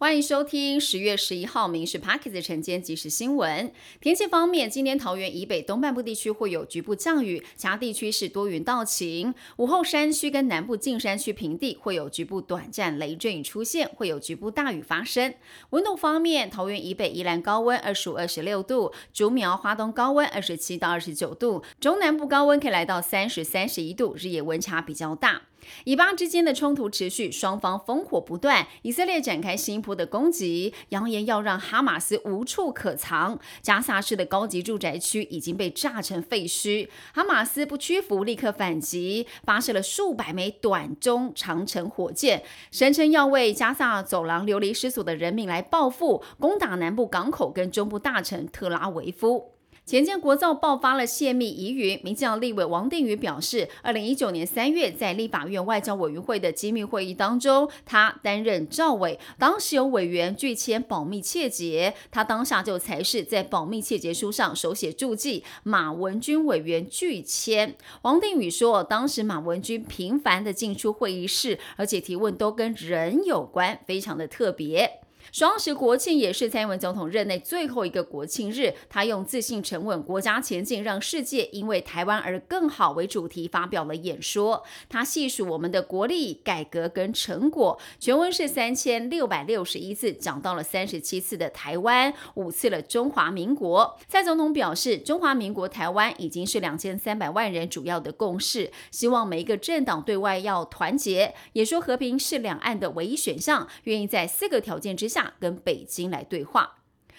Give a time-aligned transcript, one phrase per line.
[0.00, 3.68] 欢迎收听十月十一号《民事 p a r k e 的晨间即时新闻。
[4.00, 9.34] 天气方面，今天桃园以北东半部地区会有局部降雨，其他地区是多云到晴。
[9.56, 15.34] 午后山区跟南部近山区平地会有局部短暂雷阵雨出现，会有局部大雨发生。
[15.70, 25.42] 温度方面，桃园以北宜兰高温二十五、二十六度，竹苗、花东高温二十七到二十九度，中南部高温可以来到三十三十一度，日夜温差比较大。
[25.84, 28.66] 以巴之间的冲突持续，双方烽火不断。
[28.82, 33.38] 以色列展开新一波的攻击，扬言要让哈马斯无处可藏。
[33.62, 49.57] 加萨市的高级住宅区已经被炸成废墟，哈马斯不屈服，立刻反击，发射了数百枚短、中、长程火箭，声称要为加萨走廊流离失所的人民来报复，攻打南部港口跟中部大城特拉维夫。
[49.88, 67.74] 前建国造爆发了泄密疑云，民进党立委王定宇表示，二零一九年三月在立法院外交委员会的机密会议当中，他担任赵委，当时有委员拒签保密窃结，他当下就才是在保密窃结书上手写注记，马文君委员拒签。
[68.02, 75.00] 王定宇说，当时马文君频繁的进出会议室，而且提问都跟人有关，非常的特别。
[75.30, 84.64] 双十国庆也是蔡英文总统任内最后一个国庆日，他用自信沉稳、国家前进让世界因为台湾而更好为主题发表了演说。
[84.88, 93.98] 他细数我们的国力改革跟成果，全文是三千六百六十一次，讲到了三十七次的台湾，五次了中华民国。
[94.08, 105.17] 蔡总统表示，中华民国台湾已经是两千三百万人主要的共识，希望每一个政党对外要团结，也说和平是两岸的唯一选项，愿意在四个条件之下。
[105.38, 106.74] 跟北京来对话。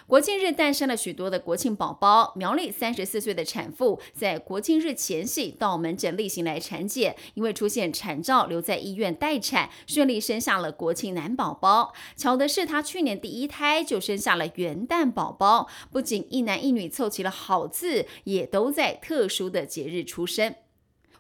[0.08, 2.34] 国庆日诞生了许多的国庆宝宝。
[2.36, 11.94] 苗栗三十四岁的产妇在国庆日前夕到门诊例行来产检，因为出现产兆，留在医院待产，顺利生下了国庆男宝宝。
[12.16, 15.68] 巧的是，她去年第一胎就生下了元旦宝宝。
[15.92, 20.56] 不仅一男一女凑齐了好字，也都在特殊的节日出生。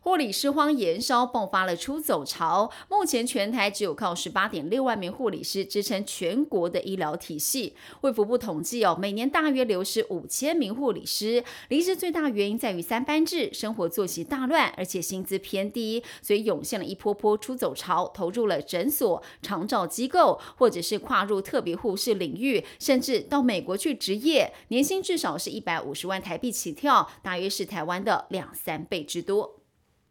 [0.01, 2.71] 护理师荒延烧，爆发了出走潮。
[2.89, 7.75] 目前全台只有靠十八点六万名护理师支撑全国的医疗体系。
[8.01, 11.43] 卫福部统计哦，每年大约流失五千名护理师。
[11.67, 29.58] 离职最大原因在于三班制，生活作息大乱，而且薪资偏低，所以涌现了一波波出走潮，投入了诊所、长照机构，或者是跨入特别护士领域，甚至到美国去执业，年薪至少是一百五十万台币起跳，大约是台湾的两三倍之多。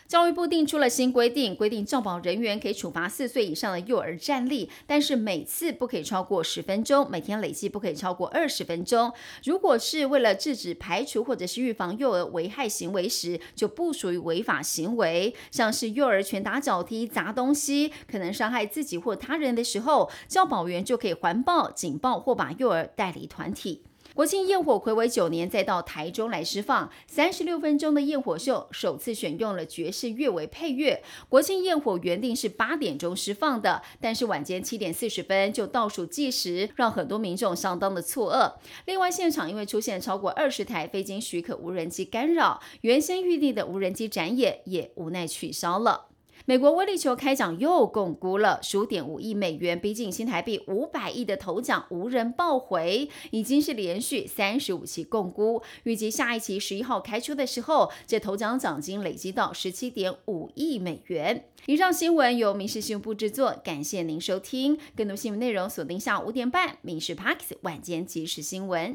[0.09, 9.13] 教育部定出了新规定，规定教保人员可以处罚四岁以上的幼儿站立，但是每次不可以超过十分钟，每天累计不可以超过二十分钟。
[9.45, 15.35] 如果是为了制止、排除或者是预防幼儿危害行为时，就不属于违法行为。
[15.51, 23.83] 像是幼儿拳打脚踢、砸东西，可能伤害自己或他人的时候，教保员就可以环报、警报或把幼儿带离团体。
[24.19, 31.05] 国庆焰火暌违九年，再到台中来释放三十六分钟的焰火秀，首次选用了爵士乐为配乐。
[31.29, 38.55] 国庆焰火原定是八点钟释放的，但是晚间七点四十分就倒数计时，让很多民众相当的错愕。
[38.87, 46.07] 另外，现场因为出现超过二十台非经许可无人机干扰，原先预定的无人机展演也无奈取消了。
[46.49, 55.61] 美国威力球开奖又共估了十五点五亿美元，逼近新台币五百亿的头奖无人报回，已经是连续三十五期共估。
[55.83, 61.45] 预计下一期十一号开出的时候，这头奖奖金累积到十七点五亿美元。
[61.67, 64.79] 以上新闻由民事新闻部制作，感谢您收听。
[64.97, 68.95] 更多新闻内容锁定下午五点半《民事 Parks 晚间即时新闻》。